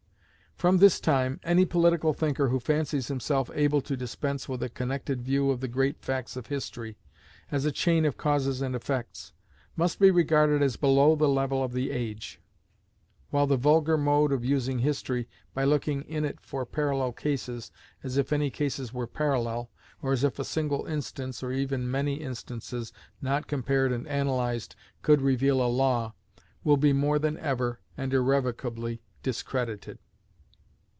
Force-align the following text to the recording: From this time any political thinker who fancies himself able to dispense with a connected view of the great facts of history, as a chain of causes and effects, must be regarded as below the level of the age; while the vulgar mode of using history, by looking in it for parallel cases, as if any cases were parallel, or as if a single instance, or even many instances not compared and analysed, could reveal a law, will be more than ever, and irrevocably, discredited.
From 0.57 0.77
this 0.77 0.99
time 0.99 1.39
any 1.41 1.65
political 1.65 2.13
thinker 2.13 2.49
who 2.49 2.59
fancies 2.59 3.07
himself 3.07 3.49
able 3.55 3.81
to 3.81 3.97
dispense 3.97 4.47
with 4.47 4.61
a 4.61 4.69
connected 4.69 5.23
view 5.23 5.49
of 5.49 5.59
the 5.59 5.67
great 5.67 6.03
facts 6.03 6.35
of 6.35 6.45
history, 6.47 6.99
as 7.49 7.65
a 7.65 7.71
chain 7.71 8.05
of 8.05 8.15
causes 8.15 8.61
and 8.61 8.75
effects, 8.75 9.33
must 9.75 9.97
be 9.97 10.11
regarded 10.11 10.61
as 10.61 10.75
below 10.75 11.15
the 11.15 11.27
level 11.27 11.63
of 11.63 11.73
the 11.73 11.89
age; 11.89 12.39
while 13.31 13.47
the 13.47 13.57
vulgar 13.57 13.97
mode 13.97 14.31
of 14.31 14.45
using 14.45 14.77
history, 14.77 15.27
by 15.55 15.63
looking 15.63 16.03
in 16.03 16.23
it 16.25 16.39
for 16.39 16.63
parallel 16.63 17.11
cases, 17.11 17.71
as 18.03 18.17
if 18.17 18.31
any 18.31 18.51
cases 18.51 18.93
were 18.93 19.07
parallel, 19.07 19.71
or 20.03 20.13
as 20.13 20.23
if 20.23 20.37
a 20.37 20.45
single 20.45 20.85
instance, 20.85 21.41
or 21.41 21.51
even 21.51 21.89
many 21.89 22.21
instances 22.21 22.93
not 23.19 23.47
compared 23.47 23.91
and 23.91 24.05
analysed, 24.05 24.75
could 25.01 25.23
reveal 25.23 25.59
a 25.59 25.65
law, 25.65 26.13
will 26.63 26.77
be 26.77 26.93
more 26.93 27.17
than 27.17 27.35
ever, 27.39 27.79
and 27.97 28.13
irrevocably, 28.13 29.01
discredited. 29.23 29.97